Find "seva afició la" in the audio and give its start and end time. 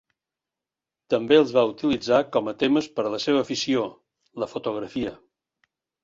3.25-4.49